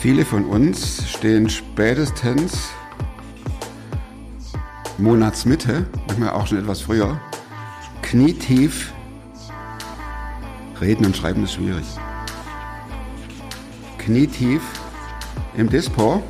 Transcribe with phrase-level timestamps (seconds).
[0.00, 2.70] Viele von uns stehen spätestens
[4.96, 7.20] Monatsmitte, manchmal auch schon etwas früher,
[8.00, 8.94] knietief.
[10.80, 11.84] Reden und Schreiben ist schwierig.
[13.98, 14.62] Knietief
[15.58, 16.22] im Dispo.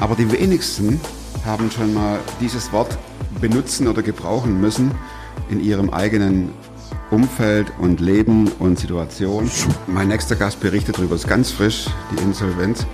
[0.00, 1.00] Aber die wenigsten
[1.44, 2.98] haben schon mal dieses Wort
[3.40, 4.90] benutzen oder gebrauchen müssen
[5.48, 6.50] in ihrem eigenen
[7.10, 9.50] Umfeld und Leben und Situation.
[9.86, 12.86] Mein nächster Gast berichtet darüber, ist ganz frisch, die Insolvenz.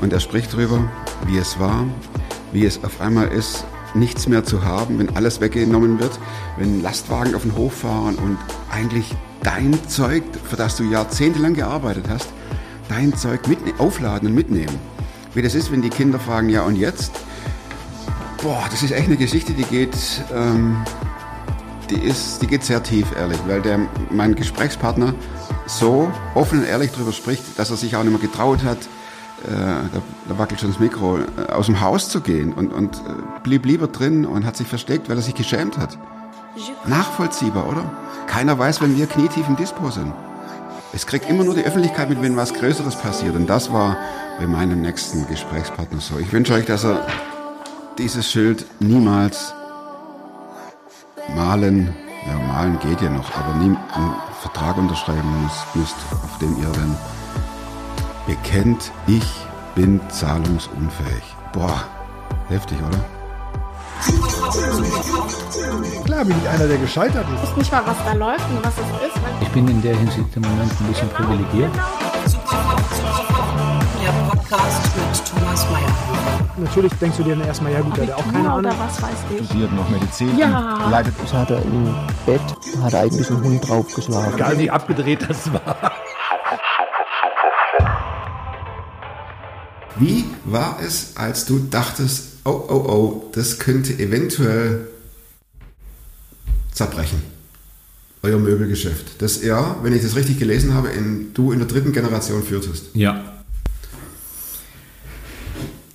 [0.00, 0.88] Und er spricht darüber,
[1.26, 1.84] wie es war,
[2.52, 3.64] wie es auf einmal ist,
[3.94, 6.18] nichts mehr zu haben, wenn alles weggenommen wird,
[6.58, 8.38] wenn Lastwagen auf den Hof fahren und
[8.70, 12.28] eigentlich dein Zeug, für das du jahrzehntelang gearbeitet hast,
[12.88, 13.40] dein Zeug
[13.78, 14.78] aufladen und mitnehmen.
[15.34, 17.12] Wie das ist, wenn die Kinder fragen, ja und jetzt?
[18.42, 19.96] Boah, das ist echt eine Geschichte, die geht,
[20.34, 20.84] ähm,
[21.90, 23.80] die ist, die geht sehr tief, ehrlich, weil der,
[24.10, 25.14] mein Gesprächspartner
[25.66, 28.78] so offen und ehrlich darüber spricht, dass er sich auch nicht mehr getraut hat,
[29.44, 32.96] äh, da, da, wackelt schon das Mikro, äh, aus dem Haus zu gehen und, und
[32.96, 35.98] äh, blieb lieber drin und hat sich versteckt, weil er sich geschämt hat.
[36.86, 37.90] Nachvollziehbar, oder?
[38.26, 40.12] Keiner weiß, wenn wir knietief im Dispo sind.
[40.92, 43.36] Es kriegt immer nur die Öffentlichkeit mit, wenn was Größeres passiert.
[43.36, 43.96] Und das war
[44.38, 46.18] bei meinem nächsten Gesprächspartner so.
[46.18, 47.06] Ich wünsche euch, dass er
[47.96, 49.54] dieses Schild niemals
[51.34, 51.94] malen,
[52.26, 56.70] ja, malen geht ja noch, aber nie einen Vertrag unterschreiben müsst, müsst auf dem ihr
[56.72, 56.96] dann
[58.26, 59.26] bekennt, ich
[59.74, 61.36] bin zahlungsunfähig.
[61.52, 61.84] Boah,
[62.48, 62.98] heftig, oder?
[66.04, 67.42] Klar bin ich einer, der gescheitert ist.
[67.42, 69.20] Ich weiß nicht mal, was da läuft und was es ist.
[69.42, 71.70] Ich bin in der Hinsicht im Moment ein bisschen privilegiert.
[74.10, 76.48] Der Podcast mit Thomas Mayer.
[76.56, 78.72] Natürlich denkst du dir dann erstmal, ja gut, der hat auch keine Ahnung.
[78.76, 79.46] Was weiß ich.
[79.46, 80.90] studiert noch Medizin Ja.
[80.90, 81.94] leidet Das hat er im
[82.26, 82.40] Bett,
[82.82, 84.34] hat er eigentlich einen Hund draufgeschlagen.
[84.34, 85.92] Egal wie abgedreht das war.
[89.96, 94.88] Wie war es, als du dachtest, oh, oh, oh, das könnte eventuell
[96.72, 97.22] zerbrechen?
[98.22, 99.22] Euer Möbelgeschäft.
[99.22, 102.86] Das er, wenn ich das richtig gelesen habe, in, du in der dritten Generation führtest.
[102.94, 103.22] Ja.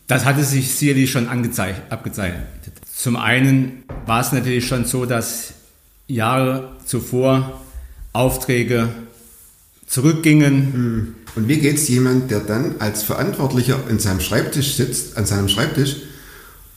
[0.08, 2.46] Das hatte sich sicherlich schon abgezeichnet.
[2.96, 5.54] Zum einen war es natürlich schon so, dass
[6.08, 7.62] Jahre zuvor
[8.14, 8.90] Aufträge
[9.88, 11.16] zurückgingen.
[11.36, 15.50] Und wie geht es jemand, der dann als Verantwortlicher in seinem Schreibtisch sitzt, an seinem
[15.50, 15.98] Schreibtisch,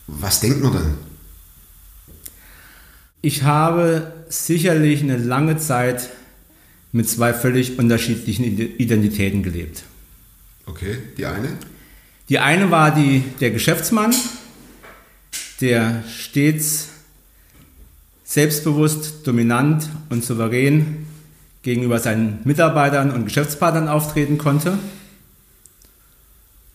[0.07, 0.95] was denkt man dann?
[3.21, 6.11] Ich habe sicherlich eine lange Zeit
[6.93, 9.83] mit zwei völlig unterschiedlichen Identitäten gelebt.
[10.67, 11.49] Okay, die eine?
[12.29, 14.15] Die eine war die, der Geschäftsmann,
[15.63, 16.89] der stets
[18.23, 21.07] selbstbewusst, dominant und souverän
[21.63, 24.79] gegenüber seinen Mitarbeitern und Geschäftspartnern auftreten konnte.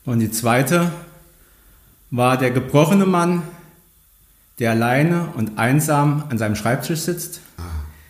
[0.05, 0.91] Und die zweite
[2.09, 3.43] war der gebrochene Mann,
[4.57, 7.41] der alleine und einsam an seinem Schreibtisch sitzt,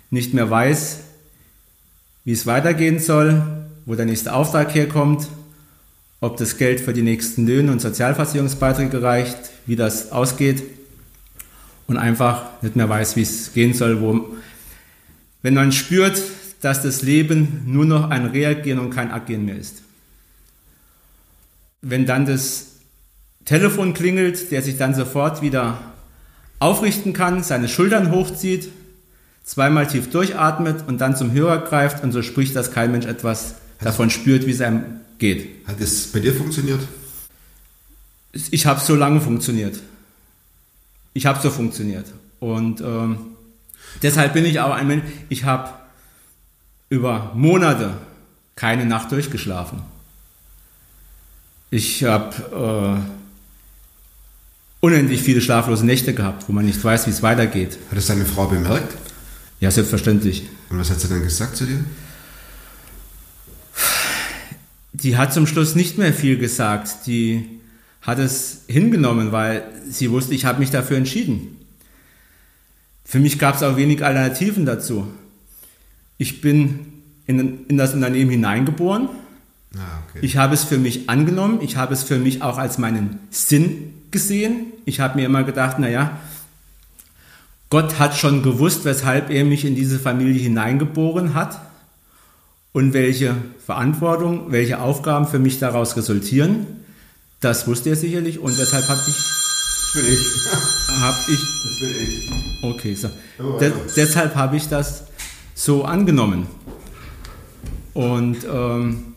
[0.10, 1.00] nicht mehr weiß,
[2.24, 3.42] wie es weitergehen soll,
[3.86, 5.28] wo der nächste Auftrag herkommt,
[6.24, 10.64] ob das Geld für die nächsten Löhne und Sozialversicherungsbeiträge reicht, wie das ausgeht
[11.86, 14.34] und einfach nicht mehr weiß, wie es gehen soll, wo,
[15.42, 16.24] wenn man spürt,
[16.62, 19.82] dass das Leben nur noch ein Reagieren und kein Agieren mehr ist.
[21.82, 22.68] Wenn dann das
[23.44, 25.78] Telefon klingelt, der sich dann sofort wieder
[26.60, 28.70] aufrichten kann, seine Schultern hochzieht,
[29.44, 33.56] zweimal tief durchatmet und dann zum Hörer greift und so spricht, dass kein Mensch etwas
[33.82, 35.66] davon spürt, wie es einem geht.
[35.66, 36.82] Hat es bei dir funktioniert?
[38.52, 39.80] Ich habe so lange funktioniert.
[41.14, 42.08] Ich habe so funktioniert.
[42.42, 43.18] Und ähm,
[44.02, 45.70] deshalb bin ich auch ein Mensch, ich habe
[46.90, 47.94] über Monate
[48.56, 49.82] keine Nacht durchgeschlafen.
[51.72, 57.80] Ich habe äh, unendlich viele schlaflose Nächte gehabt, wo man nicht weiß, wie es weitergeht.
[57.90, 58.94] Hat es deine Frau bemerkt?
[59.62, 60.50] Ja, selbstverständlich.
[60.70, 61.80] Und was hat sie dann gesagt zu dir?
[65.04, 67.06] Die hat zum Schluss nicht mehr viel gesagt.
[67.08, 67.60] Die
[68.02, 71.58] hat es hingenommen, weil sie wusste, ich habe mich dafür entschieden.
[73.04, 75.08] Für mich gab es auch wenig Alternativen dazu.
[76.18, 76.80] Ich bin
[77.28, 79.10] in, in das Unternehmen hineingeboren.
[79.76, 80.20] Ah, okay.
[80.22, 81.60] Ich habe es für mich angenommen.
[81.62, 84.68] Ich habe es für mich auch als meinen Sinn gesehen.
[84.86, 86.18] Ich habe mir immer gedacht, naja,
[87.70, 91.60] Gott hat schon gewusst, weshalb er mich in diese Familie hineingeboren hat
[92.74, 93.36] und welche
[93.66, 96.66] Verantwortung, welche Aufgaben für mich daraus resultieren.
[97.40, 101.02] Das wusste er sicherlich und deshalb habe ich, Das bin ich.
[101.02, 102.64] hab ich Das bin ich.
[102.64, 103.10] Okay, so.
[103.40, 103.76] Oh, De ja.
[103.96, 105.04] deshalb habe ich das
[105.56, 106.48] so angenommen.
[107.94, 109.14] Und ähm,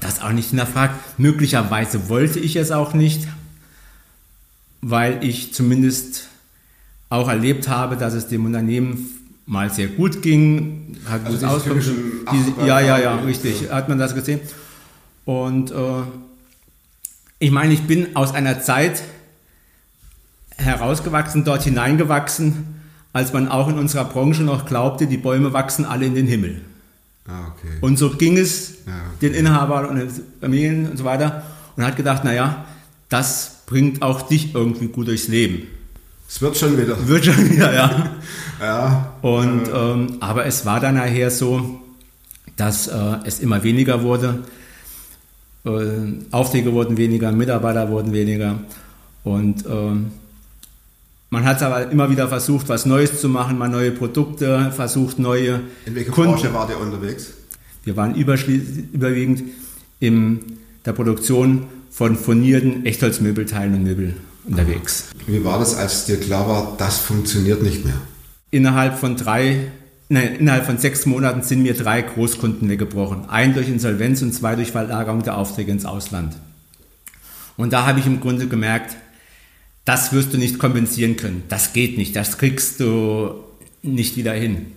[0.00, 1.18] das auch nicht hinterfragt.
[1.18, 3.26] Möglicherweise wollte ich es auch nicht,
[4.82, 6.28] weil ich zumindest
[7.08, 9.08] auch erlebt habe, dass es dem Unternehmen
[9.46, 11.82] mal sehr gut ging, hat Also diese Auskommen.
[12.66, 14.40] ja, ja, ja, richtig, hat man das gesehen.
[15.24, 15.74] Und äh,
[17.38, 19.02] ich meine, ich bin aus einer Zeit
[20.56, 22.66] herausgewachsen, dort hineingewachsen,
[23.12, 26.60] als man auch in unserer Branche noch glaubte, die Bäume wachsen alle in den Himmel.
[27.26, 27.74] Ah, okay.
[27.80, 28.92] Und so ging es Ja.
[29.20, 30.08] den Inhabern und den
[30.40, 31.42] Familien und so weiter
[31.76, 32.64] und hat gedacht, naja,
[33.08, 35.66] das bringt auch dich irgendwie gut durchs Leben.
[36.28, 36.96] es wird schon wieder.
[37.08, 38.10] Wird schon wieder, ja.
[38.60, 39.14] Ja.
[39.22, 41.80] Und, ähm, aber es war dann nachher so,
[42.56, 44.44] dass äh, es immer weniger wurde.
[45.64, 45.70] Äh,
[46.30, 48.60] Aufträge wurden weniger, Mitarbeiter wurden weniger.
[49.24, 50.12] Und ähm,
[51.30, 55.60] man hat aber immer wieder versucht, was Neues zu machen, mal neue Produkte, versucht neue
[55.84, 56.32] In welcher Kunden.
[56.32, 57.32] Branche war der unterwegs?
[57.84, 59.42] Wir waren überwiegend
[60.00, 64.14] in der Produktion von furnierten Echtholzmöbelteilen und Möbel
[64.44, 65.06] unterwegs.
[65.26, 68.00] Wie war das, als dir klar war, das funktioniert nicht mehr?
[68.56, 69.70] Innerhalb von drei,
[70.08, 73.28] nein, innerhalb von sechs Monaten sind mir drei Großkunden weggebrochen.
[73.28, 76.34] Ein durch Insolvenz und zwei durch Verlagerung der Aufträge ins Ausland.
[77.58, 78.96] Und da habe ich im Grunde gemerkt,
[79.84, 81.42] das wirst du nicht kompensieren können.
[81.50, 82.16] Das geht nicht.
[82.16, 83.44] Das kriegst du
[83.82, 84.68] nicht wieder hin.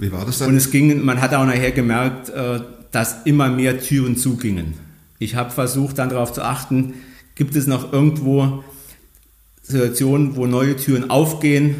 [0.00, 0.56] Wie war das Und dann?
[0.56, 2.58] es ging, man hat auch nachher gemerkt, äh,
[2.90, 4.74] dass immer mehr Türen zugingen.
[5.20, 6.94] Ich habe versucht, dann darauf zu achten,
[7.36, 8.64] gibt es noch irgendwo
[9.62, 11.76] Situationen, wo neue Türen aufgehen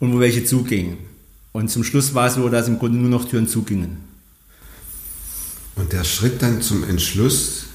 [0.00, 0.98] und wo welche zugingen.
[1.52, 3.98] Und zum Schluss war es so, dass im Grunde nur noch Türen zugingen.
[5.76, 7.66] Und der Schritt dann zum Entschluss,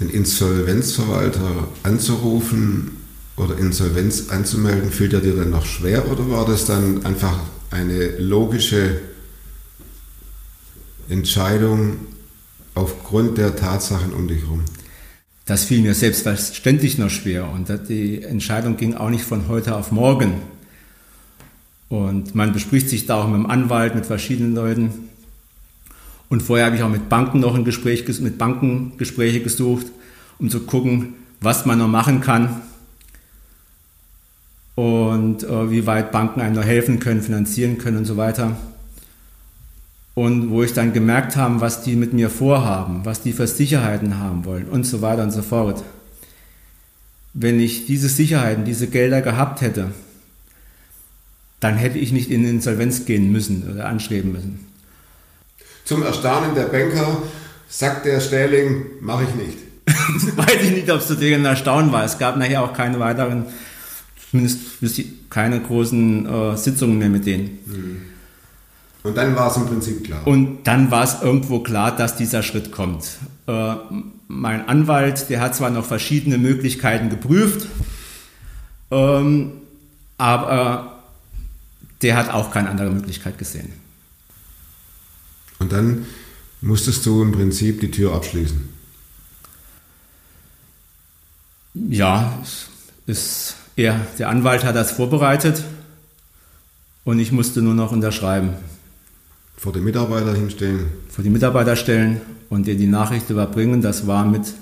[0.00, 2.92] den Insolvenzverwalter anzurufen
[3.36, 7.38] oder Insolvenz anzumelden, fiel dir dann noch schwer oder war das dann einfach
[7.70, 9.00] eine logische
[11.08, 11.96] Entscheidung
[12.74, 14.64] aufgrund der Tatsachen um dich herum?
[15.44, 19.92] Das fiel mir selbstverständlich noch schwer und die Entscheidung ging auch nicht von heute auf
[19.92, 20.40] morgen.
[21.88, 24.90] Und man bespricht sich da auch mit dem Anwalt, mit verschiedenen Leuten.
[26.28, 29.86] Und vorher habe ich auch mit Banken noch ein Gespräch, ges- mit Banken Gespräche gesucht,
[30.38, 32.62] um zu gucken, was man noch machen kann
[34.74, 38.56] und äh, wie weit Banken einem noch helfen können, finanzieren können und so weiter.
[40.14, 44.18] Und wo ich dann gemerkt habe, was die mit mir vorhaben, was die für Sicherheiten
[44.18, 45.84] haben wollen und so weiter und so fort.
[47.34, 49.90] Wenn ich diese Sicherheiten, diese Gelder gehabt hätte,
[51.64, 54.66] dann hätte ich nicht in Insolvenz gehen müssen oder anstreben müssen.
[55.86, 57.22] Zum Erstaunen der Banker
[57.70, 59.58] sagt der Stähling, mache ich nicht.
[60.36, 62.04] Weiß ich nicht, ob es zu denen erstaunen war.
[62.04, 63.46] Es gab nachher auch keine weiteren,
[64.30, 64.60] zumindest
[65.30, 68.12] keine großen äh, Sitzungen mehr mit denen.
[69.02, 70.26] Und dann war es im Prinzip klar.
[70.26, 73.04] Und dann war es irgendwo klar, dass dieser Schritt kommt.
[73.46, 73.74] Äh,
[74.28, 77.68] mein Anwalt, der hat zwar noch verschiedene Möglichkeiten geprüft,
[78.90, 79.52] ähm,
[80.18, 80.93] aber
[82.04, 83.72] der hat auch keine andere Möglichkeit gesehen.
[85.58, 86.06] Und dann
[86.60, 88.68] musstest du im Prinzip die Tür abschließen.
[91.74, 92.38] Ja,
[93.06, 95.64] ist er, der Anwalt hat das vorbereitet
[97.04, 98.50] und ich musste nur noch unterschreiben.
[99.56, 100.86] Vor den Mitarbeiter hinstellen.
[101.08, 102.20] vor die Mitarbeiter stellen
[102.50, 103.80] und dir die Nachricht überbringen.
[103.80, 104.52] Das war mit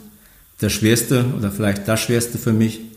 [0.59, 2.92] das Schwerste oder vielleicht das Schwerste für mich.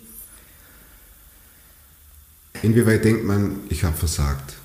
[2.65, 4.55] Inwieweit denkt man, ich habe versagt?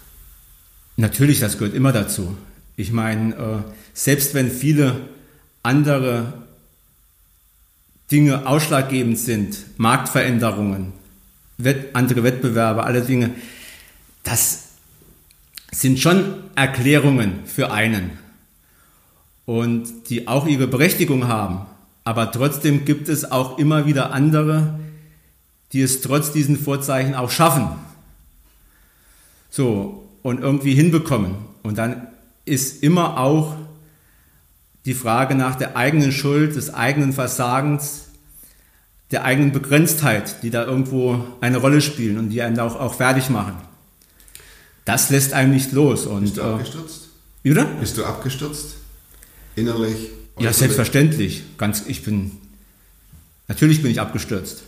[0.97, 2.35] Natürlich, das gehört immer dazu.
[2.76, 5.02] Ich meine, äh, selbst wenn viele
[5.62, 6.33] andere
[8.11, 10.95] Dinge ausschlaggebend sind, Marktveränderungen,
[11.92, 13.33] andere Wettbewerbe, alle Dinge,
[14.23, 14.69] das
[15.71, 18.12] sind schon Erklärungen für einen
[19.45, 21.66] und die auch ihre Berechtigung haben.
[22.04, 24.80] Aber trotzdem gibt es auch immer wieder andere,
[25.75, 27.90] die es trotz diesen Vorzeichen auch schaffen.
[29.50, 31.35] So, und irgendwie hinbekommen.
[31.62, 32.09] Und dann
[32.45, 33.57] ist immer auch
[34.85, 38.07] die Frage nach der eigenen Schuld, des eigenen Versagens,
[39.11, 43.28] der eigenen Begrenztheit, die da irgendwo eine Rolle spielen und die einen auch, auch fertig
[43.28, 43.54] machen.
[44.85, 46.07] Das lässt einem nicht los.
[46.07, 47.09] Und, Bist du äh, abgestürzt?
[47.42, 47.66] wie bitte?
[47.80, 48.76] Bist du abgestürzt?
[49.57, 50.11] Innerlich?
[50.38, 51.42] Ja, selbstverständlich.
[51.59, 52.33] Ganz, ich bin,
[53.49, 54.62] natürlich bin ich abgestürzt.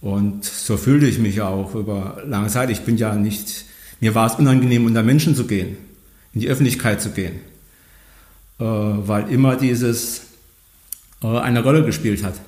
[0.00, 2.70] Und so fühlte ich mich auch über lange Zeit.
[2.70, 3.66] Ich bin ja nicht,
[4.00, 5.76] mir war es unangenehm, unter Menschen zu gehen,
[6.32, 7.36] in die Öffentlichkeit zu gehen,
[8.58, 10.22] äh, weil immer dieses
[11.22, 12.40] äh, eine Rolle gespielt hat.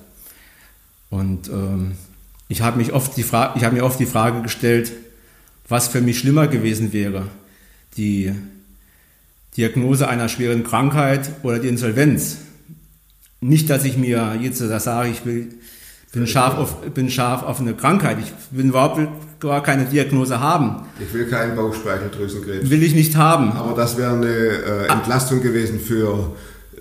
[1.10, 1.92] Und ähm,
[2.48, 4.92] ich habe mich mir oft die Frage gestellt,
[5.68, 7.28] was für mich schlimmer gewesen wäre,
[7.96, 8.32] die
[9.56, 12.38] Diagnose einer schweren Krankheit oder die Insolvenz.
[13.40, 15.54] Nicht, dass ich mir jetzt das sage, ich will,
[16.12, 18.18] bin, scharf auf, bin scharf auf eine Krankheit.
[18.20, 19.00] Ich will überhaupt
[19.40, 20.82] gar keine Diagnose haben.
[21.00, 22.70] Ich will keinen Bauchspeicheldrüsenkrebs.
[22.70, 23.52] Will ich nicht haben.
[23.52, 26.32] Aber das wäre eine äh, Entlastung gewesen für
[26.76, 26.80] äh,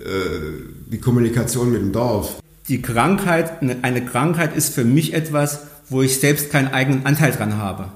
[0.90, 2.40] die Kommunikation mit dem Dorf.
[2.68, 7.32] Die Krankheit, eine- eine Krankheit ist für mich etwas, wo ich selbst keinen eigenen Anteil
[7.32, 7.86] dran habe.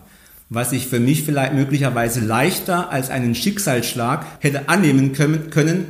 [0.48, 5.86] Was ich für mich vielleicht möglicherweise leichter als einen Schicksalsschlag hätte annehmen können, können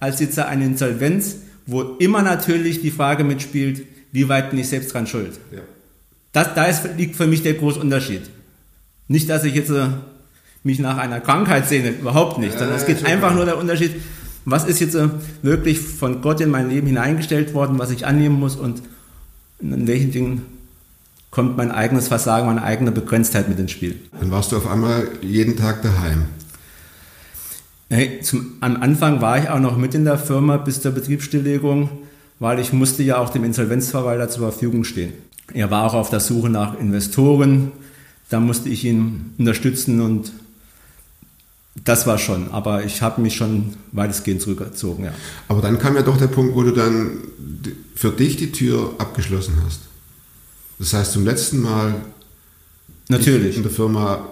[0.00, 4.92] als jetzt eine Insolvenz, wo immer natürlich die Frage mitspielt, wie weit bin ich selbst
[4.92, 5.38] dran schuld.
[5.52, 5.60] Ja.
[6.32, 8.22] Das, da ist, liegt für mich der große Unterschied.
[9.08, 9.88] Nicht, dass ich jetzt äh,
[10.62, 13.34] mich nach einer Krankheit sehne, überhaupt nicht, sondern es geht einfach klar.
[13.34, 13.92] nur der Unterschied,
[14.44, 15.08] was ist jetzt äh,
[15.42, 18.82] wirklich von Gott in mein Leben hineingestellt worden, was ich annehmen muss und
[19.60, 20.42] in welchen Dingen
[21.30, 24.00] kommt mein eigenes Versagen, meine eigene Begrenztheit mit ins Spiel.
[24.18, 26.24] Dann warst du auf einmal jeden Tag daheim.
[27.88, 31.90] Hey, zum, am Anfang war ich auch noch mit in der Firma bis zur Betriebsstilllegung,
[32.40, 35.12] weil ich musste ja auch dem Insolvenzverwalter zur Verfügung stehen.
[35.54, 37.70] Er war auch auf der Suche nach Investoren,
[38.30, 40.32] da musste ich ihn unterstützen und
[41.84, 45.12] das war schon, aber ich habe mich schon weitestgehend zurückgezogen, ja.
[45.48, 47.18] Aber dann kam ja doch der Punkt, wo du dann
[47.94, 49.82] für dich die Tür abgeschlossen hast.
[50.78, 51.94] Das heißt, zum letzten Mal
[53.08, 54.28] Natürlich, in der Firma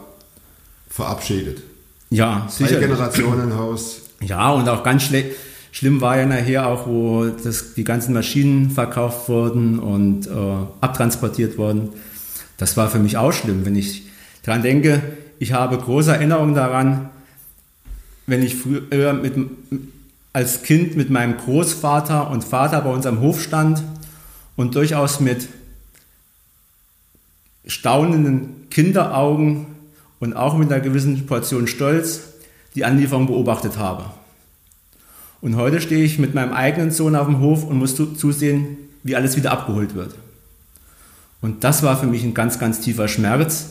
[0.89, 1.63] verabschiedet.
[2.11, 2.81] ja, Drei sicher.
[2.81, 4.03] Generationenhaus.
[4.21, 5.33] Ja, und auch ganz schlecht.
[5.73, 10.31] Schlimm war ja nachher auch, wo das, die ganzen Maschinen verkauft wurden und äh,
[10.81, 11.91] abtransportiert wurden.
[12.57, 14.07] Das war für mich auch schlimm, wenn ich
[14.43, 15.03] daran denke.
[15.39, 17.11] Ich habe große Erinnerungen daran,
[18.27, 19.35] wenn ich früher mit,
[20.33, 23.83] als Kind mit meinem Großvater und Vater bei uns am Hof stand
[24.57, 25.49] und durchaus mit
[27.67, 29.67] staunenden Kinderaugen
[30.21, 32.21] und auch mit einer gewissen Portion Stolz
[32.75, 34.05] die Anlieferung beobachtet habe.
[35.41, 38.77] Und heute stehe ich mit meinem eigenen Sohn auf dem Hof und muss zu- zusehen,
[39.05, 40.15] wie alles wieder abgeholt wird.
[41.41, 43.71] Und das war für mich ein ganz, ganz tiefer Schmerz,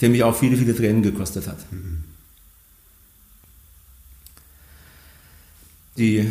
[0.00, 1.58] der mich auch viele, viele Tränen gekostet hat.
[5.96, 6.30] Die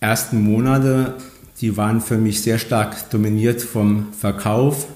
[0.00, 1.14] ersten Monate,
[1.60, 4.86] die waren für mich sehr stark dominiert vom Verkauf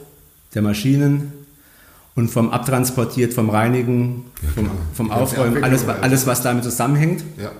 [0.55, 1.33] der Maschinen
[2.15, 4.25] und vom Abtransportiert, vom Reinigen,
[4.55, 4.77] vom, klar.
[4.95, 7.23] vom ganze Aufräumen, alles, alles, was damit zusammenhängt.
[7.39, 7.53] Ja.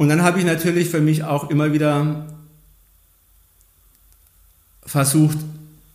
[0.00, 2.24] Und dann habe ich natürlich für mich auch immer wieder
[4.86, 5.36] versucht,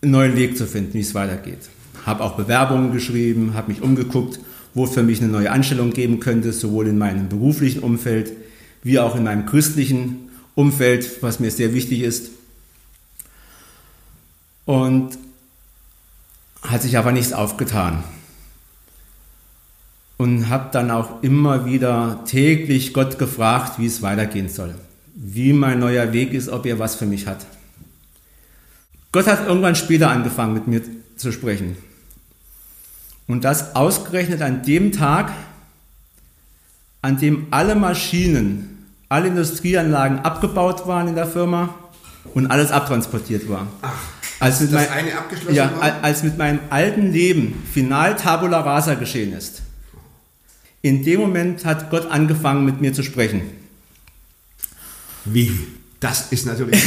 [0.03, 1.57] einen neuen Weg zu finden, wie es weitergeht.
[2.05, 4.39] Habe auch Bewerbungen geschrieben, habe mich umgeguckt,
[4.75, 8.31] wo es für mich eine neue Anstellung geben könnte, sowohl in meinem beruflichen Umfeld
[8.83, 12.29] wie auch in meinem christlichen Umfeld, was mir sehr wichtig ist.
[14.65, 15.17] Und
[16.61, 18.03] hat sich aber nichts aufgetan.
[20.17, 24.73] Und habe dann auch immer wieder täglich Gott gefragt, wie es weitergehen soll.
[25.13, 27.45] Wie mein neuer Weg ist, ob er was für mich hat.
[29.11, 30.81] Gott hat irgendwann später angefangen, mit mir
[31.17, 31.75] zu sprechen.
[33.27, 35.31] Und das ausgerechnet an dem Tag,
[37.01, 41.73] an dem alle Maschinen, alle Industrieanlagen abgebaut waren in der Firma
[42.33, 43.67] und alles abtransportiert war.
[44.39, 48.95] als mit das mein- eine abgeschlossen ja, als mit meinem alten Leben final Tabula Rasa
[48.95, 49.61] geschehen ist.
[50.85, 53.41] In dem Moment hat Gott angefangen, mit mir zu sprechen.
[55.25, 55.51] Wie?
[55.99, 56.79] Das ist natürlich.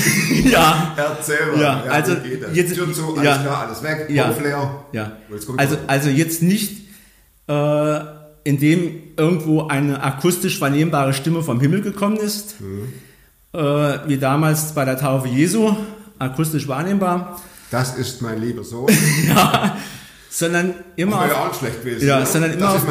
[0.45, 1.61] Ja, Erzähl mal.
[1.61, 2.55] Ja, also wie geht das?
[2.55, 3.39] jetzt- Tür zu, alles ja.
[3.39, 4.31] klar, alles weg, Ja.
[4.41, 4.85] Leer.
[4.93, 5.13] Ja,
[5.57, 6.83] also, also jetzt nicht,
[7.49, 8.01] äh,
[8.45, 12.55] indem irgendwo eine akustisch vernehmbare Stimme vom Himmel gekommen ist,
[13.53, 13.59] äh,
[14.07, 15.75] wie damals bei der Taufe Jesu,
[16.21, 18.93] akustisch wahrnehmbar, das ist mein lieber Sohn.
[20.31, 22.07] sondern immer, ja auf, schlecht gewesen.
[22.07, 22.85] Ja, sondern immer auf-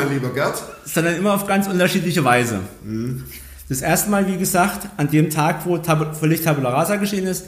[0.86, 2.60] sondern immer auf ganz unterschiedliche Weise.
[3.70, 7.46] Das erste Mal, wie gesagt, an dem Tag, wo Tab völlig Tabula Rasa geschehen ist,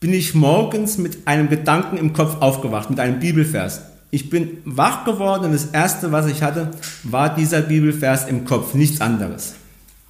[0.00, 3.80] bin ich morgens mit einem Gedanken im Kopf aufgewacht, mit einem Bibelvers.
[4.10, 6.70] Ich bin wach geworden und das erste, was ich hatte,
[7.02, 9.54] war dieser Bibelvers im Kopf, nichts anderes.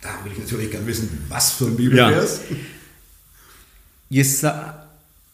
[0.03, 2.41] Da will ich natürlich gerne wissen, was für ein Bibelvers.
[4.09, 4.78] Jesa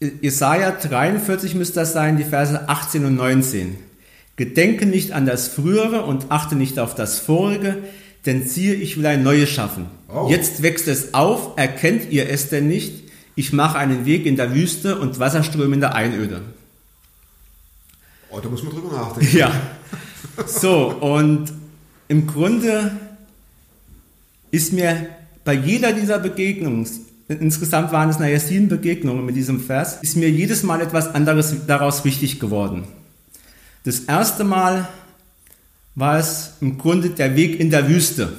[0.01, 3.77] Jesaja 43 müsste das sein, die Verse 18 und 19.
[4.37, 7.79] Gedenke nicht an das Frühere und achte nicht auf das Vorige,
[8.27, 9.87] denn siehe, ich will ein Neues schaffen.
[10.09, 10.27] Oh.
[10.29, 13.05] Jetzt wächst es auf, erkennt ihr es denn nicht?
[13.37, 16.43] Ich mache einen Weg in der Wüste und Wasserströme in der Einöde.
[18.31, 19.37] Oh, da muss man drüber nachdenken.
[19.37, 19.53] Ja.
[20.47, 21.53] So, und
[22.09, 22.93] im Grunde
[24.51, 25.07] ist mir
[25.45, 26.89] bei jeder dieser Begegnungen,
[27.29, 31.55] insgesamt waren es nachher sieben Begegnungen mit diesem Vers, ist mir jedes Mal etwas anderes
[31.67, 32.85] daraus wichtig geworden.
[33.85, 34.89] Das erste Mal
[35.95, 38.33] war es im Grunde der Weg in der Wüste.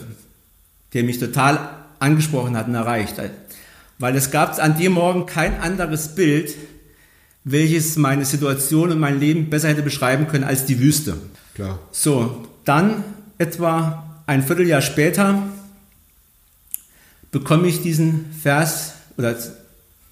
[0.96, 1.60] der mich total
[2.00, 3.16] angesprochen hat und erreicht.
[4.00, 6.56] Weil es gab an dem Morgen kein anderes Bild,
[7.44, 11.18] welches meine Situation und mein Leben besser hätte beschreiben können als die Wüste.
[11.54, 11.80] Klar.
[11.92, 13.04] So, dann
[13.38, 15.44] etwa ein Vierteljahr später
[17.36, 19.36] bekomme ich diesen Vers oder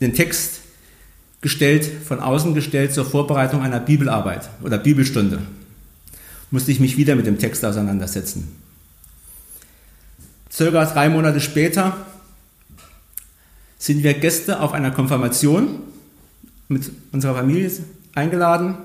[0.02, 0.60] den Text
[1.40, 5.40] gestellt, von außen gestellt zur Vorbereitung einer Bibelarbeit oder Bibelstunde.
[6.52, 8.54] Musste ich mich wieder mit dem Text auseinandersetzen.
[10.52, 11.96] Circa drei Monate später
[13.78, 15.80] sind wir Gäste auf einer Konfirmation
[16.68, 17.72] mit unserer Familie
[18.16, 18.76] eingeladen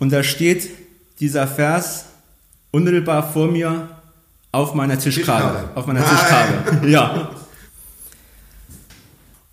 [0.00, 0.68] und da steht
[1.20, 2.06] dieser Vers
[2.72, 3.88] unmittelbar vor mir
[4.56, 5.44] auf meiner Tischkarte.
[5.44, 5.76] Tischkarte.
[5.76, 6.08] Auf meiner Nein.
[6.10, 6.88] Tischkarte.
[6.88, 7.30] Ja.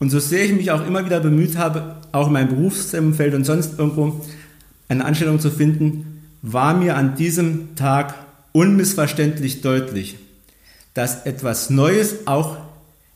[0.03, 3.45] Und so sehr ich mich auch immer wieder bemüht habe, auch in meinem Berufsumfeld und
[3.45, 4.19] sonst irgendwo
[4.89, 8.13] eine Anstellung zu finden, war mir an diesem Tag
[8.51, 10.17] unmissverständlich deutlich,
[10.93, 12.57] dass etwas Neues auch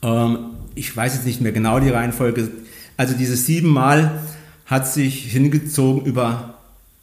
[0.03, 0.38] Ähm,
[0.75, 2.51] ich weiß jetzt nicht mehr genau die Reihenfolge.
[2.97, 4.21] Also dieses siebenmal
[4.66, 6.55] hat sich hingezogen über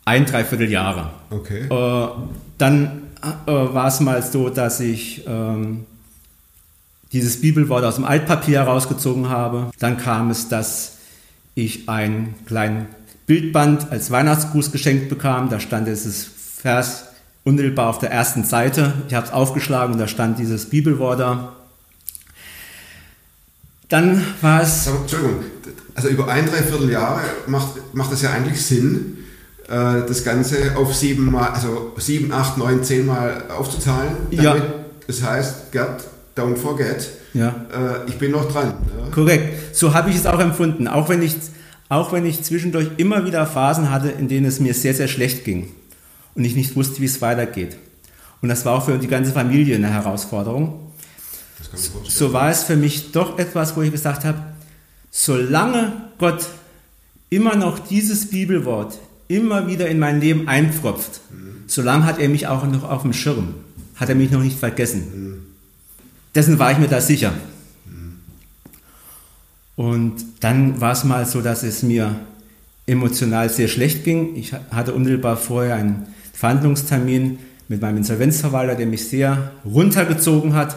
[0.03, 1.11] ein, dreiviertel Jahre.
[1.29, 1.65] Okay.
[1.69, 2.09] Äh,
[2.57, 5.85] dann äh, war es mal so, dass ich ähm,
[7.11, 9.71] dieses Bibelwort aus dem Altpapier herausgezogen habe.
[9.79, 10.97] Dann kam es, dass
[11.55, 12.87] ich einen kleinen
[13.25, 15.49] Bildband als Weihnachtsgruß geschenkt bekam.
[15.49, 17.05] Da stand dieses Vers
[17.43, 18.93] unmittelbar auf der ersten Seite.
[19.07, 21.55] Ich habe es aufgeschlagen und da stand dieses Bibelwort da.
[23.89, 25.43] Dann war es Aber, Entschuldigung,
[25.95, 29.17] also über ein, dreiviertel Jahre macht, macht es ja eigentlich Sinn,
[29.69, 34.11] äh, das Ganze auf sieben Mal, also sieben, acht, neun, zehn Mal aufzuzahlen.
[34.31, 34.55] Ja.
[34.55, 34.63] Damit,
[35.07, 36.03] Das heißt, Gerd,
[36.35, 37.49] don't forget, ja.
[37.71, 38.73] äh, ich bin noch dran.
[38.97, 39.11] Ja?
[39.11, 39.75] Korrekt.
[39.75, 40.87] So habe ich es auch empfunden.
[40.87, 41.35] Auch wenn ich,
[41.87, 45.45] auch wenn ich zwischendurch immer wieder Phasen hatte, in denen es mir sehr, sehr schlecht
[45.45, 45.69] ging
[46.35, 47.77] und ich nicht wusste, wie es weitergeht.
[48.41, 50.91] Und das war auch für die ganze Familie eine Herausforderung.
[52.07, 54.39] So war es für mich doch etwas, wo ich gesagt habe,
[55.11, 56.45] solange Gott
[57.29, 58.97] immer noch dieses Bibelwort
[59.29, 61.21] immer wieder in mein Leben einpfropft,
[61.67, 63.53] solange hat er mich auch noch auf dem Schirm,
[63.95, 65.45] hat er mich noch nicht vergessen.
[66.35, 67.31] Dessen war ich mir da sicher.
[69.75, 72.15] Und dann war es mal so, dass es mir
[72.85, 74.35] emotional sehr schlecht ging.
[74.35, 80.75] Ich hatte unmittelbar vorher einen Verhandlungstermin mit meinem Insolvenzverwalter, der mich sehr runtergezogen hat,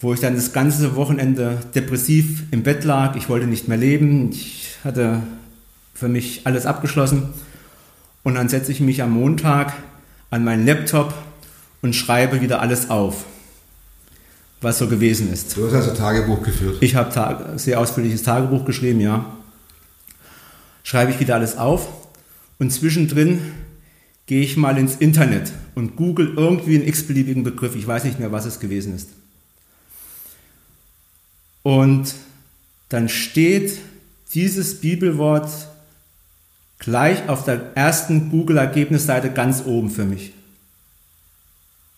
[0.00, 3.14] wo ich dann das ganze Wochenende depressiv im Bett lag.
[3.14, 4.30] Ich wollte nicht mehr leben.
[4.32, 5.22] Ich hatte
[5.98, 7.30] für mich alles abgeschlossen.
[8.22, 9.72] Und dann setze ich mich am Montag
[10.30, 11.14] an meinen Laptop
[11.82, 13.24] und schreibe wieder alles auf,
[14.60, 15.56] was so gewesen ist.
[15.56, 16.76] Du hast also Tagebuch geführt.
[16.80, 19.24] Ich habe Tag, sehr ausführliches Tagebuch geschrieben, ja.
[20.84, 21.88] Schreibe ich wieder alles auf
[22.58, 23.40] und zwischendrin
[24.26, 27.74] gehe ich mal ins Internet und google irgendwie einen x-beliebigen Begriff.
[27.74, 29.08] Ich weiß nicht mehr, was es gewesen ist.
[31.62, 32.14] Und
[32.88, 33.78] dann steht
[34.34, 35.50] dieses Bibelwort
[36.78, 40.32] gleich auf der ersten Google-Ergebnisseite ganz oben für mich.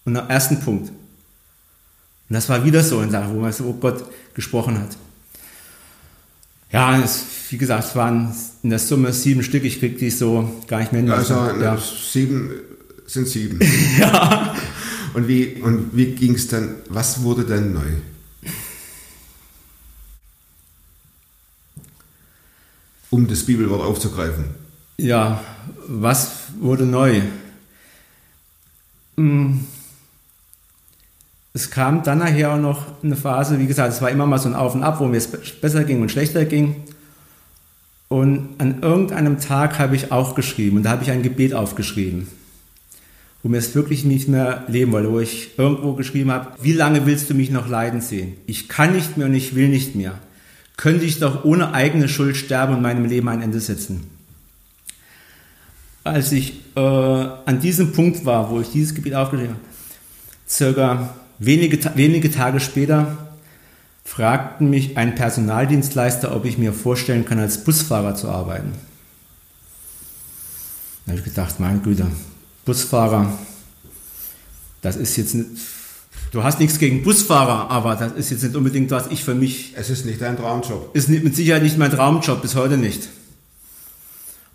[0.05, 0.89] Und am ersten Punkt.
[0.89, 4.97] Und das war wieder so eine Sache, wo man so, oh Gott, gesprochen hat.
[6.73, 9.65] Ja, es, wie gesagt, es waren in der Summe sieben Stück.
[9.65, 11.11] Ich krieg die so gar nicht mehr hin.
[11.11, 11.77] Also ja.
[11.77, 12.53] sieben
[13.07, 13.59] sind sieben.
[13.99, 14.55] ja.
[15.15, 17.91] Und wie, und wie ging es dann, was wurde dann neu?
[23.11, 24.60] Um das Bibelwort aufzugreifen.
[25.03, 25.41] Ja,
[25.89, 27.23] was wurde neu?
[29.17, 29.61] Hm.
[31.55, 34.51] Es kam dann nachher auch noch eine Phase, wie gesagt, es war immer mal so
[34.51, 36.77] ein Auf und Ab, wo mir es besser ging und schlechter ging.
[38.09, 42.29] Und an irgendeinem Tag habe ich auch geschrieben und da habe ich ein Gebet aufgeschrieben.
[43.43, 47.07] wo mir es wirklich nicht mehr leben wollte, wo ich irgendwo geschrieben habe, wie lange
[47.07, 48.35] willst du mich noch leiden sehen?
[48.47, 50.19] Ich kann nicht mehr und ich will nicht mehr.
[50.77, 54.20] Könnte ich doch ohne eigene Schuld sterben und meinem Leben ein Ende setzen.
[56.03, 59.65] Als ich äh, an diesem Punkt war, wo ich dieses Gebiet aufgeschrieben habe,
[60.49, 63.17] circa wenige, wenige Tage später
[64.05, 68.73] fragten mich ein Personaldienstleister, ob ich mir vorstellen kann, als Busfahrer zu arbeiten.
[71.05, 72.07] Da habe ich gedacht, meine Güte,
[72.65, 73.33] Busfahrer,
[74.81, 75.49] das ist jetzt nicht,
[76.33, 79.75] du hast nichts gegen Busfahrer, aber das ist jetzt nicht unbedingt, was ich für mich,
[79.77, 80.95] Es ist nicht dein Traumjob.
[80.95, 83.09] ist mit Sicherheit nicht mein Traumjob, bis heute nicht.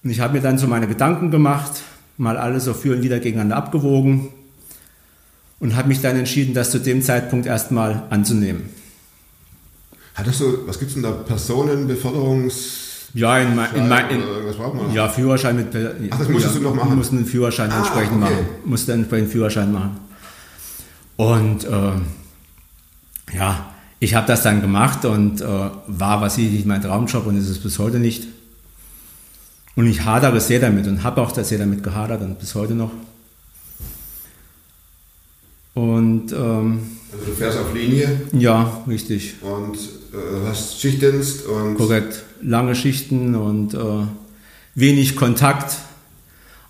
[0.05, 1.81] Und ich habe mir dann so meine Gedanken gemacht,
[2.17, 4.27] mal alles so für und wieder gegeneinander abgewogen
[5.59, 8.69] und habe mich dann entschieden, das zu dem Zeitpunkt erstmal anzunehmen.
[10.13, 11.11] Hattest du, was gibt's denn da?
[11.11, 12.83] Personenbeförderungs...
[13.15, 14.05] Ja, in, mein, in, mein,
[14.55, 14.93] braucht man?
[14.93, 15.67] ja, Führerschein mit.
[16.11, 16.97] Ach, das musstest ja, du noch machen?
[16.97, 18.33] mussten einen Führerschein Ah, entsprechend okay.
[18.33, 18.45] machen.
[18.65, 19.97] Musste entsprechend Führerschein machen.
[21.15, 27.25] Und äh, ja, ich habe das dann gemacht und äh, war was nicht mein Traumjob
[27.25, 28.34] und ist es bis heute nicht.
[29.75, 32.91] Und ich hadere sehr damit und habe auch sehr damit gehadert und bis heute noch.
[35.73, 36.79] Und ähm,
[37.11, 39.35] Also du fährst auf Linie ja, richtig.
[39.41, 41.75] und äh, hast Schichtdienst und...
[41.75, 42.23] Korrekt.
[42.41, 43.79] Lange Schichten und äh,
[44.75, 45.77] wenig Kontakt.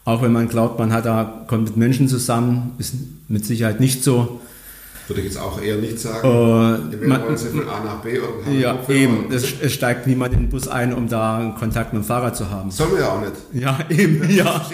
[0.05, 2.95] Auch wenn man glaubt, man hat da, kommt mit Menschen zusammen, ist
[3.27, 4.39] mit Sicherheit nicht so.
[5.07, 6.27] Würde ich jetzt auch eher nicht sagen.
[6.27, 9.31] Äh, Entweder man- von A nach B haben Ja, eben.
[9.31, 12.35] Es, es steigt niemand in den Bus ein, um da einen Kontakt mit dem Fahrrad
[12.35, 12.71] zu haben.
[12.71, 13.33] Sollen wir ja auch nicht.
[13.53, 14.45] Ja, eben, ja.
[14.45, 14.65] Ja?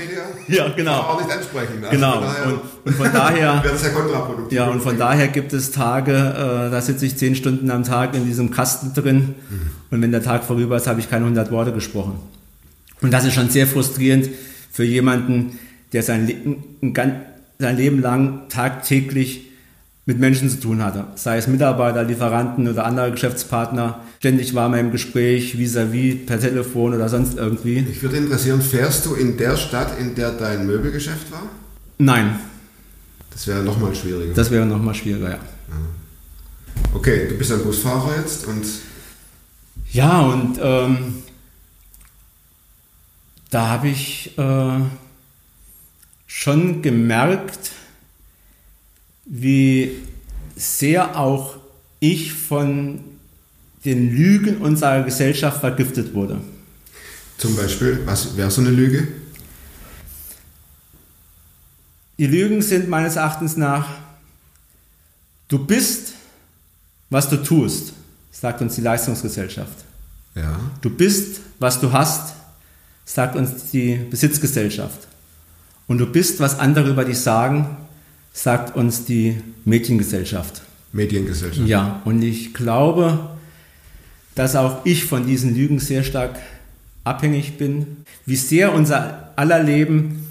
[0.47, 0.93] Ja, genau.
[1.01, 1.83] auch nicht ansprechen.
[1.83, 2.13] Also Genau.
[2.13, 4.57] Von daher Und, und von daher, wäre das ja kontraproduktiv.
[4.57, 8.15] ja, und von daher gibt es Tage, äh, da sitze ich zehn Stunden am Tag
[8.15, 9.35] in diesem Kasten drin.
[9.91, 12.13] Und wenn der Tag vorüber ist, habe ich keine 100 Worte gesprochen.
[13.01, 14.29] Und das ist schon sehr frustrierend
[14.71, 15.59] für jemanden,
[15.91, 16.35] der sein, Le
[16.81, 17.21] ein gan-
[17.59, 19.50] sein Leben lang tagtäglich
[20.11, 21.05] mit Menschen zu tun hatte.
[21.15, 24.01] Sei es Mitarbeiter, Lieferanten oder andere Geschäftspartner.
[24.19, 27.85] Ständig war man im Gespräch, vis-à-vis, per Telefon oder sonst irgendwie.
[27.89, 31.43] Ich würde interessieren, fährst du in der Stadt, in der dein Möbelgeschäft war?
[31.97, 32.39] Nein,
[33.31, 34.33] Das wäre nochmal schwieriger.
[34.33, 35.39] das wäre nochmal schwieriger, ja.
[36.93, 38.65] okay, du bist ein Busfahrer jetzt und
[39.93, 40.97] Ja, und ähm,
[43.49, 44.79] da habe ich äh,
[46.27, 47.71] schon gemerkt,
[49.33, 49.93] wie
[50.57, 51.55] sehr auch
[52.01, 52.99] ich von
[53.85, 56.41] den Lügen unserer Gesellschaft vergiftet wurde.
[57.37, 59.07] zum Beispiel, was wäre so eine Lüge?
[62.19, 63.87] Die Lügen sind meines Erachtens nach,
[65.47, 66.13] du bist,
[67.09, 67.93] was du tust,
[68.31, 69.85] sagt uns die Leistungsgesellschaft.
[70.35, 70.59] Ja.
[70.81, 72.35] Du bist, was du hast,
[73.05, 75.07] sagt uns die Besitzgesellschaft.
[75.87, 77.77] Und du bist, was andere über dich sagen,
[78.33, 80.61] sagt uns die Mediengesellschaft.
[80.93, 81.67] Mediengesellschaft.
[81.67, 83.29] Ja, und ich glaube,
[84.35, 86.39] dass auch ich von diesen Lügen sehr stark
[87.03, 88.05] abhängig bin.
[88.25, 90.27] Wie sehr unser aller Leben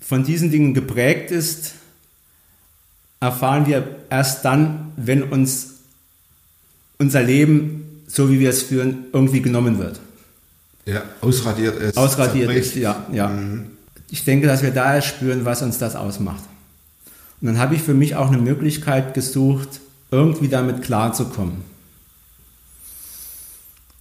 [0.00, 1.74] von diesen Dingen geprägt ist,
[3.20, 5.74] erfahren wir erst dann, wenn uns
[6.98, 10.00] unser Leben, so wie wir es führen, irgendwie genommen wird.
[10.86, 11.96] Ja, ausradiert ist.
[11.96, 12.76] Ausradiert zerbricht.
[12.76, 13.06] ist, ja.
[13.12, 13.28] ja.
[13.28, 13.66] Mhm.
[14.10, 16.42] Ich denke, dass wir da erst spüren, was uns das ausmacht.
[17.40, 21.62] Und dann habe ich für mich auch eine Möglichkeit gesucht, irgendwie damit klarzukommen.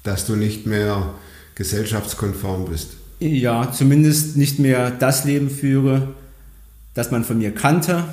[0.04, 1.14] Dass du nicht mehr
[1.56, 2.92] gesellschaftskonform bist.
[3.20, 6.10] Ja, zumindest nicht mehr das Leben führe,
[6.94, 8.04] das man von mir kannte,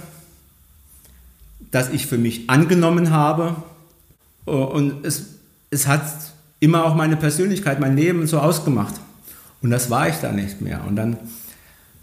[1.70, 3.56] das ich für mich angenommen habe.
[4.44, 5.26] Und es,
[5.70, 6.04] es hat
[6.60, 8.94] immer auch meine Persönlichkeit, mein Leben so ausgemacht.
[9.62, 10.84] Und das war ich da nicht mehr.
[10.86, 11.26] Und dann habe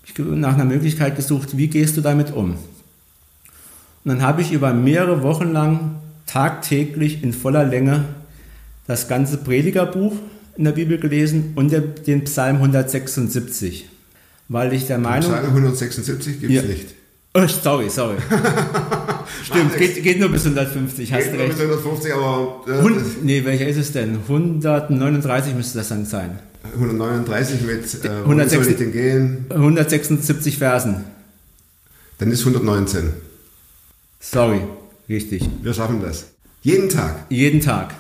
[0.06, 2.56] ich nach einer Möglichkeit gesucht, wie gehst du damit um?
[4.04, 8.06] Und dann habe ich über mehrere Wochen lang tagtäglich in voller Länge
[8.88, 10.14] das ganze Predigerbuch
[10.58, 13.88] in der Bibel gelesen und den Psalm 176,
[14.50, 15.30] weil ich der Meinung...
[15.32, 16.68] Psalm 176 gibt es Ja.
[16.68, 16.88] nicht.
[17.34, 18.18] Oh, sorry, sorry.
[19.44, 21.52] Stimmt, geht, geht nur bis 150, hast Geht nur recht.
[21.52, 24.18] bis 150, aber äh, Hund, nee, welcher ist es denn?
[24.28, 26.40] 139 müsste das dann sein.
[26.74, 29.46] 139 mit äh, wohin 106 soll ich denn gehen?
[29.50, 31.06] 176 Versen.
[32.18, 33.10] Dann ist 119.
[34.22, 34.62] Sorry,
[35.10, 35.44] richtig.
[35.64, 36.28] Wir schaffen das.
[36.62, 37.26] Jeden Tag.
[37.30, 37.96] Jeden Tag.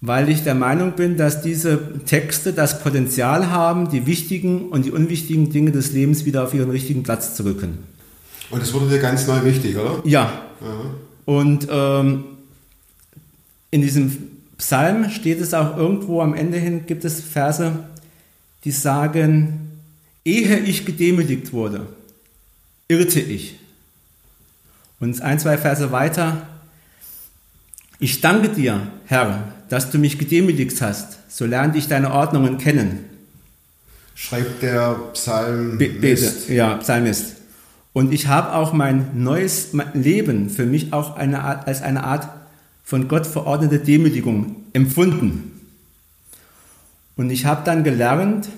[0.00, 4.90] Weil ich der Meinung bin, dass diese Texte das Potenzial haben, die wichtigen und die
[4.90, 7.78] unwichtigen Dinge des Lebens wieder auf ihren richtigen Platz zu rücken.
[8.50, 10.02] Und das wurde dir ganz neu wichtig, oder?
[10.04, 10.42] Ja.
[11.24, 12.24] Und ähm,
[13.70, 14.16] in diesem
[14.58, 17.72] Psalm steht es auch irgendwo am Ende hin, gibt es Verse,
[18.64, 19.70] die sagen,
[20.24, 21.86] ehe ich gedemütigt wurde,
[22.88, 23.56] irrte ich.
[25.00, 26.46] Und ein, zwei Verse weiter,
[27.98, 33.04] ich danke dir, Herr, dass du mich gedemütigt hast, so lernte ich deine Ordnungen kennen.
[34.14, 35.78] Schreibt der Psalm.
[35.78, 37.36] Be bete, ja, Psalmist.
[37.92, 42.28] Und ich habe auch mein neues Leben für mich auch eine Art, als eine Art
[42.84, 45.52] von Gott verordnete Demütigung empfunden.
[47.16, 48.48] Und ich habe dann gelernt,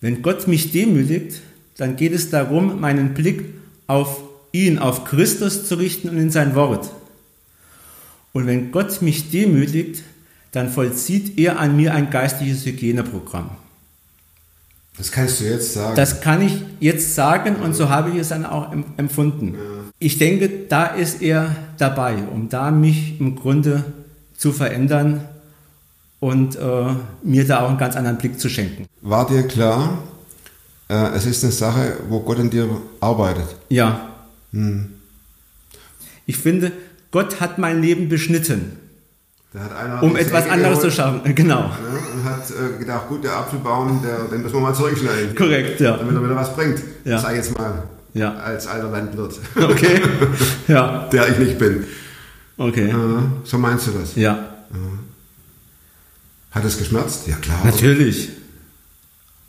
[0.00, 1.40] wenn Gott mich demütigt,
[1.76, 3.44] dann geht es darum, meinen Blick
[3.86, 6.90] auf ihn, auf Christus zu richten und in sein Wort.
[8.32, 10.02] Und wenn Gott mich demütigt,
[10.52, 13.50] dann vollzieht er an mir ein geistliches Hygieneprogramm.
[14.96, 15.96] Das kannst du jetzt sagen.
[15.96, 19.56] Das kann ich jetzt sagen und so habe ich es dann auch empfunden.
[19.98, 23.84] Ich denke, da ist er dabei, um da mich im Grunde
[24.36, 25.20] zu verändern
[26.18, 28.86] und äh, mir da auch einen ganz anderen Blick zu schenken.
[29.00, 29.98] War dir klar,
[30.88, 32.68] äh, es ist eine Sache, wo Gott an dir
[33.00, 33.56] arbeitet?
[33.68, 34.06] Ja.
[34.52, 34.88] Hm.
[36.26, 36.72] Ich finde,
[37.10, 38.76] Gott hat mein Leben beschnitten.
[40.00, 41.34] um etwas anderes geholt, zu schaffen.
[41.34, 41.60] Genau.
[41.60, 41.78] Ja,
[42.14, 45.34] und hat äh, gedacht, gut, der Apfelbaum, der, den müssen wir mal zurückschneiden.
[45.34, 45.96] Korrekt, ja.
[45.96, 46.80] Damit er wieder was bringt.
[47.04, 47.18] Ja.
[47.18, 47.82] Sag jetzt mal.
[48.14, 48.34] Ja.
[48.34, 49.38] Als alter Landwirt.
[49.56, 50.00] Okay.
[50.68, 51.08] Ja.
[51.12, 51.84] der ich nicht bin.
[52.56, 52.94] Okay.
[53.44, 54.14] so meinst du das?
[54.14, 54.50] Ja.
[56.50, 57.26] Hat es geschmerzt?
[57.26, 57.60] Ja, klar.
[57.64, 58.28] Natürlich.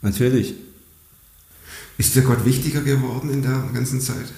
[0.01, 0.55] Natürlich.
[1.97, 4.33] Ist dir Gott wichtiger geworden in der ganzen Zeit?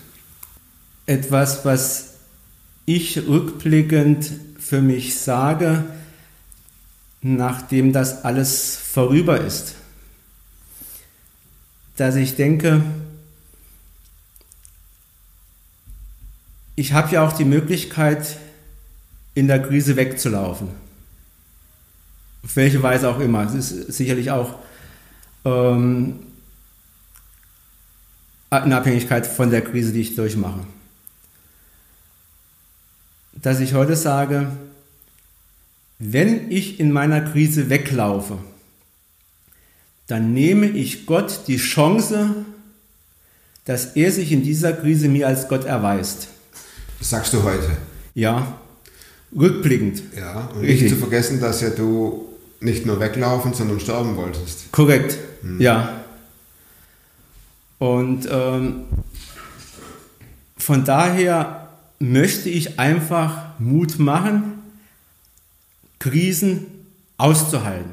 [1.06, 2.13] Etwas, was
[2.86, 5.84] ich rückblickend für mich sage,
[7.22, 9.76] nachdem das alles vorüber ist,
[11.98, 12.84] dass ich denke,
[16.76, 18.38] ich habe ja auch die Möglichkeit,
[19.36, 20.70] in der Krise wegzulaufen.
[22.44, 23.44] Auf welche Weise auch immer.
[23.44, 24.60] Es ist sicherlich auch
[25.44, 26.20] ähm,
[28.52, 30.60] in Abhängigkeit von der Krise, die ich durchmache
[33.43, 34.47] dass ich heute sage,
[35.99, 38.39] wenn ich in meiner Krise weglaufe,
[40.08, 42.45] dann nehme ich Gott die Chance,
[43.65, 46.29] dass er sich in dieser Krise mir als Gott erweist.
[46.99, 47.77] Das sagst du heute?
[48.15, 48.60] Ja,
[49.38, 50.03] rückblickend.
[50.17, 50.84] Ja, und Richtig.
[50.84, 52.29] nicht zu vergessen, dass ja du
[52.62, 54.71] nicht nur weglaufen, sondern sterben wolltest.
[54.71, 55.60] Korrekt, hm.
[55.60, 56.01] ja.
[57.79, 58.86] Und ähm,
[60.58, 61.62] von daher
[62.04, 64.62] möchte ich einfach Mut machen,
[66.00, 66.66] Krisen
[67.18, 67.92] auszuhalten.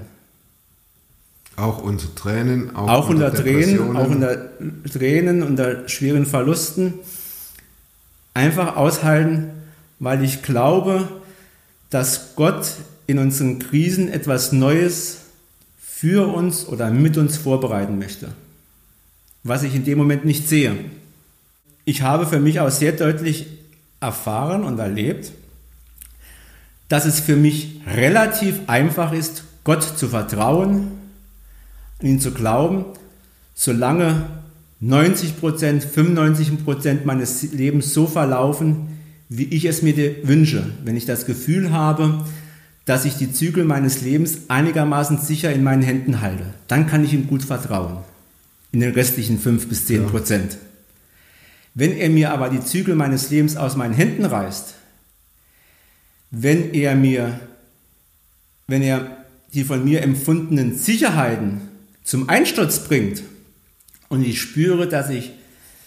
[1.55, 4.49] Auch unter Tränen, auch, auch unter, unter Tränen, auch unter
[4.93, 6.95] Tränen, unter schweren Verlusten.
[8.35, 9.51] Einfach aushalten,
[10.01, 11.09] weil ich glaube,
[11.91, 12.67] dass Gott
[13.07, 15.19] in unseren Krisen etwas Neues
[15.81, 18.33] für uns oder mit uns vorbereiten möchte,
[19.45, 20.77] was ich in dem Moment nicht sehe.
[21.85, 23.60] Ich habe für mich auch sehr deutlich
[24.01, 25.33] erfahren und erlebt,
[26.89, 30.89] dass es für mich relativ einfach ist, Gott zu vertrauen,
[32.03, 32.85] ihn zu glauben,
[33.55, 34.27] solange
[34.81, 40.65] 90 Prozent, 95 Prozent meines Lebens so verlaufen, wie ich es mir wünsche.
[40.85, 42.25] Wenn ich das Gefühl habe,
[42.87, 47.13] dass ich die Zügel meines Lebens einigermaßen sicher in meinen Händen halte, dann kann ich
[47.13, 47.99] ihm gut vertrauen.
[48.73, 50.53] In den restlichen 5 bis 10 Prozent.
[50.55, 50.59] Ja.
[51.75, 54.75] Wenn er mir aber die Zügel meines Lebens aus meinen Händen reißt,
[56.31, 57.41] wenn er mir,
[58.67, 61.61] wenn er die von mir empfundenen Sicherheiten
[62.05, 63.23] zum Einsturz bringt
[64.09, 65.33] und ich spüre, dass ich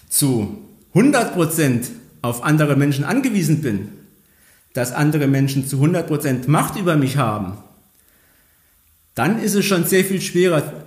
[0.08, 0.58] zu
[0.94, 1.86] 100%
[2.22, 3.88] auf andere Menschen angewiesen bin,
[4.72, 7.58] dass andere Menschen zu 100% Macht über mich haben,
[9.14, 10.84] dann ist es schon sehr viel schwerer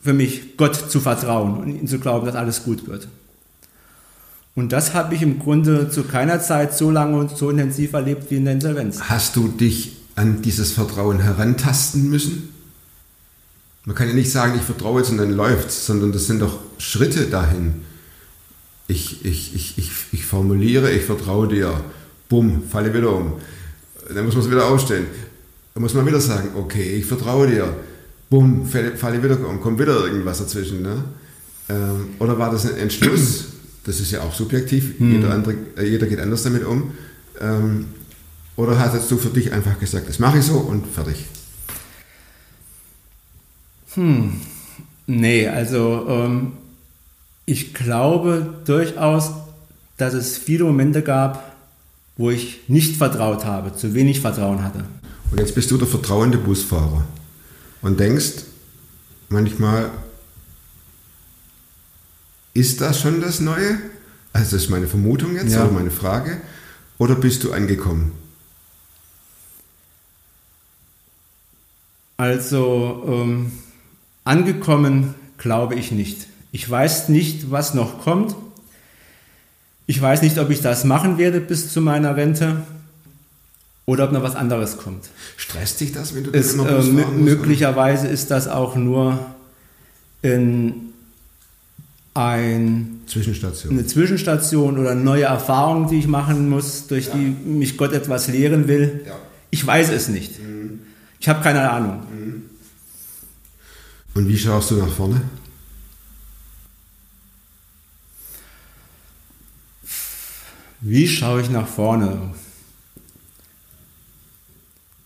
[0.00, 3.08] für mich, Gott zu vertrauen und ihm zu glauben, dass alles gut wird.
[4.58, 8.28] Und das habe ich im Grunde zu keiner Zeit so lange und so intensiv erlebt
[8.28, 9.02] wie in der Insolvenz.
[9.02, 12.48] Hast du dich an dieses Vertrauen herantasten müssen?
[13.84, 16.58] Man kann ja nicht sagen, ich vertraue jetzt und dann läuft's, sondern das sind doch
[16.78, 17.82] Schritte dahin.
[18.88, 21.80] Ich, ich, ich, ich, ich formuliere, ich vertraue dir,
[22.28, 23.34] bumm, falle wieder um.
[24.12, 25.06] Dann muss man es wieder ausstellen.
[25.74, 27.76] Dann muss man wieder sagen, okay, ich vertraue dir,
[28.28, 30.82] bumm, falle, falle wieder um, kommt wieder irgendwas dazwischen.
[30.82, 31.04] Ne?
[31.68, 33.47] Ähm, oder war das ein Entschluss?
[33.88, 34.98] Das ist ja auch subjektiv.
[34.98, 35.12] Hm.
[35.12, 36.92] Jeder, andere, äh, jeder geht anders damit um.
[37.40, 37.86] Ähm,
[38.54, 41.24] oder hast du für dich einfach gesagt, das mache ich so und fertig?
[43.94, 44.42] Hm.
[45.06, 46.52] Nee, also ähm,
[47.46, 49.30] ich glaube durchaus,
[49.96, 51.56] dass es viele Momente gab,
[52.18, 54.84] wo ich nicht vertraut habe, zu wenig Vertrauen hatte.
[55.30, 57.06] Und jetzt bist du der vertrauende Busfahrer
[57.80, 58.42] und denkst
[59.30, 59.90] manchmal,
[62.58, 63.78] ist das schon das Neue?
[64.32, 65.64] Also das ist meine Vermutung jetzt Ja.
[65.64, 66.38] oder meine Frage.
[66.98, 68.12] Oder bist du angekommen?
[72.16, 73.52] Also ähm,
[74.24, 76.26] angekommen glaube ich nicht.
[76.50, 78.34] Ich weiß nicht, was noch kommt.
[79.86, 82.62] Ich weiß nicht, ob ich das machen werde bis zu meiner Rente
[83.86, 85.08] oder ob noch was anderes kommt.
[85.36, 87.24] Stresst dich das, wenn du äh, Bus mö- fahren musst?
[87.24, 89.24] möglicherweise ist das auch nur
[90.22, 90.87] in
[92.18, 93.72] ein, Zwischenstation.
[93.72, 98.66] eine Zwischenstation oder neue Erfahrung, die ich machen muss, durch die mich Gott etwas lehren
[98.66, 99.04] will.
[99.06, 99.16] Ja.
[99.50, 100.32] Ich weiß es nicht.
[101.20, 102.02] Ich habe keine Ahnung.
[104.14, 105.22] Und wie schaust du nach vorne?
[110.80, 112.34] Wie schaue ich nach vorne?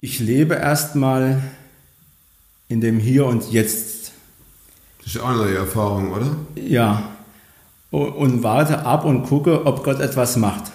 [0.01, 1.43] Ich lebe erstmal
[2.69, 4.02] in dem Hier und Jetzt.
[5.05, 6.37] Das ist ja auch eine neue Erfahrung, oder?
[6.57, 7.11] Ja.
[7.91, 10.71] Und warte ab und gucke, ob Gott etwas macht.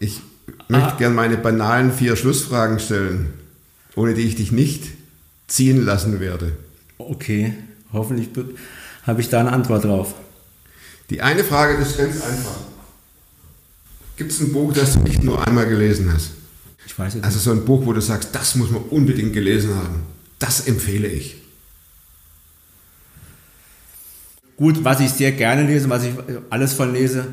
[0.00, 0.20] Ich
[0.68, 0.96] möchte Ah.
[0.96, 3.32] gern meine banalen vier Schlussfragen stellen,
[3.94, 4.88] ohne die ich dich nicht
[5.46, 6.56] ziehen lassen werde.
[6.98, 7.54] Okay,
[7.92, 8.54] hoffentlich be-
[9.06, 10.14] habe ich da eine Antwort drauf.
[11.10, 12.56] Die eine Frage ist ganz einfach.
[14.16, 16.32] Gibt es ein Buch, das du nicht nur einmal gelesen hast?
[16.86, 19.74] Ich weiß es Also so ein Buch, wo du sagst, das muss man unbedingt gelesen
[19.76, 20.00] haben.
[20.38, 21.36] Das empfehle ich.
[24.58, 26.12] Gut, was ich sehr gerne lese, was ich
[26.50, 27.26] alles von lese,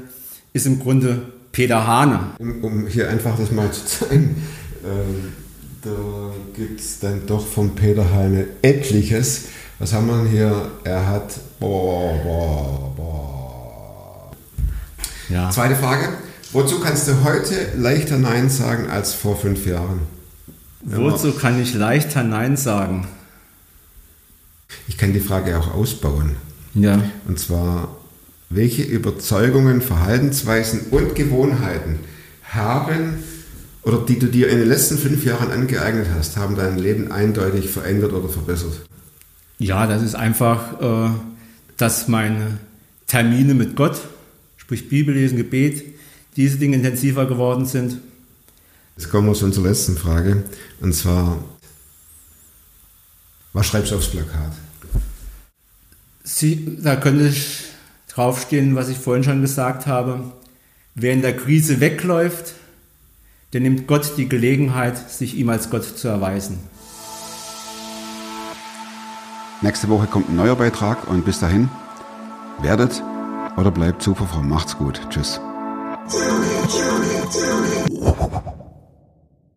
[0.53, 2.19] ist im Grunde Peter Hane.
[2.37, 4.43] Um, um hier einfach das mal zu zeigen,
[4.85, 5.33] ähm,
[5.81, 5.89] da
[6.55, 9.45] gibt es dann doch von Peter Heine etliches.
[9.79, 10.71] Was haben wir denn hier?
[10.83, 11.33] Er hat.
[11.59, 14.31] Boah, boah, boah.
[15.29, 15.49] Ja.
[15.49, 16.09] Zweite Frage.
[16.51, 20.01] Wozu kannst du heute leichter Nein sagen als vor fünf Jahren?
[20.83, 23.07] Wozu kann ich leichter Nein sagen?
[24.87, 26.35] Ich kann die Frage auch ausbauen.
[26.75, 27.01] Ja.
[27.27, 27.97] Und zwar,
[28.49, 31.99] welche Überzeugungen, Verhaltensweisen und Gewohnheiten
[32.43, 33.23] haben
[33.81, 37.69] oder die du dir in den letzten fünf Jahren angeeignet hast, haben dein Leben eindeutig
[37.69, 38.73] verändert oder verbessert?
[39.57, 41.09] Ja, das ist einfach, äh,
[41.77, 42.59] dass meine
[43.07, 43.99] Termine mit Gott,
[44.57, 45.83] sprich Bibellesen, Gebet,
[46.35, 47.97] diese Dinge intensiver geworden sind.
[48.97, 50.43] Jetzt kommen wir zu unserer letzten Frage.
[50.81, 51.41] Und zwar,
[53.53, 54.51] was schreibst du aufs Plakat?
[56.27, 57.65] Sie, da könnte ich
[58.09, 60.31] draufstehen, was ich vorhin schon gesagt habe.
[60.95, 62.55] Wer in der Krise wegläuft,
[63.53, 66.59] der nimmt Gott die Gelegenheit, sich ihm als Gott zu erweisen.
[69.61, 71.69] Nächste Woche kommt ein neuer Beitrag und bis dahin,
[72.59, 73.03] werdet
[73.55, 74.49] oder bleibt super fromm.
[74.49, 74.99] Macht's gut.
[75.09, 75.39] Tschüss.